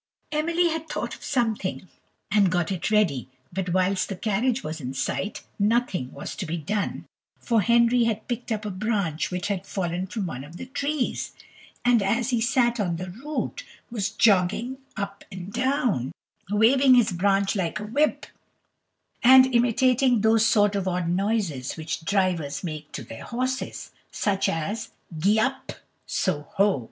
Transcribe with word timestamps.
Emily 0.31 0.69
had 0.69 0.89
thought 0.89 1.13
of 1.13 1.23
something, 1.23 1.87
and 2.31 2.51
got 2.51 2.71
it 2.71 2.89
ready; 2.89 3.29
but 3.53 3.69
whilst 3.71 4.09
the 4.09 4.15
carriage 4.15 4.63
was 4.63 4.81
in 4.81 4.95
sight 4.95 5.43
nothing 5.59 6.11
was 6.11 6.35
to 6.37 6.47
be 6.47 6.57
done, 6.57 7.05
for 7.37 7.61
Henry 7.61 8.05
had 8.05 8.27
picked 8.27 8.51
up 8.51 8.65
a 8.65 8.71
branch 8.71 9.29
which 9.29 9.47
had 9.47 9.67
fallen 9.67 10.07
from 10.07 10.25
one 10.25 10.43
of 10.43 10.57
the 10.57 10.65
trees, 10.65 11.33
and 11.85 12.01
as 12.01 12.31
he 12.31 12.41
sat 12.41 12.79
on 12.79 12.95
the 12.95 13.11
root, 13.11 13.63
was 13.91 14.09
jogging 14.09 14.79
up 14.97 15.23
and 15.31 15.53
down, 15.53 16.11
waving 16.49 16.95
his 16.95 17.11
branch 17.11 17.55
like 17.55 17.79
a 17.79 17.83
whip, 17.85 18.25
and 19.21 19.53
imitating 19.53 20.21
those 20.21 20.43
sort 20.43 20.75
of 20.75 20.87
odd 20.87 21.07
noises 21.09 21.77
which 21.77 22.03
drivers 22.05 22.63
make 22.63 22.91
to 22.91 23.03
their 23.03 23.25
horses; 23.25 23.91
such 24.09 24.49
as 24.49 24.89
gee 25.19 25.39
up! 25.39 25.71
so 26.07 26.47
ho! 26.55 26.79